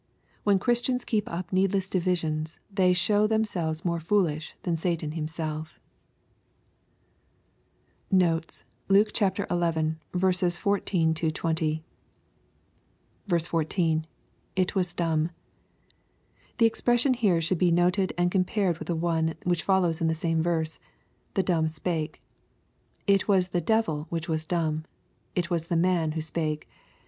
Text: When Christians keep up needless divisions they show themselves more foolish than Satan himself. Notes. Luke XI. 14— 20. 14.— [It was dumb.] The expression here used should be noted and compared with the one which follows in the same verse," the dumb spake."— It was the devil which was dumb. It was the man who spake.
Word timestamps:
When 0.43 0.57
Christians 0.57 1.05
keep 1.05 1.31
up 1.31 1.53
needless 1.53 1.87
divisions 1.87 2.59
they 2.73 2.91
show 2.91 3.27
themselves 3.27 3.85
more 3.85 3.99
foolish 3.99 4.55
than 4.63 4.75
Satan 4.75 5.11
himself. 5.11 5.79
Notes. 8.09 8.65
Luke 8.87 9.15
XI. 9.15 9.29
14— 9.45 11.13
20. 11.13 11.83
14.— 13.29 14.05
[It 14.63 14.73
was 14.73 14.93
dumb.] 14.95 15.29
The 16.57 16.65
expression 16.65 17.13
here 17.13 17.35
used 17.35 17.47
should 17.47 17.59
be 17.59 17.69
noted 17.71 18.11
and 18.17 18.31
compared 18.31 18.79
with 18.79 18.87
the 18.87 18.95
one 18.95 19.35
which 19.43 19.61
follows 19.61 20.01
in 20.01 20.07
the 20.07 20.15
same 20.15 20.41
verse," 20.41 20.79
the 21.35 21.43
dumb 21.43 21.67
spake."— 21.67 22.23
It 23.15 23.27
was 23.27 23.49
the 23.49 23.61
devil 23.61 24.07
which 24.09 24.27
was 24.27 24.47
dumb. 24.47 24.83
It 25.35 25.51
was 25.51 25.67
the 25.67 25.77
man 25.77 26.13
who 26.13 26.21
spake. 26.21 26.67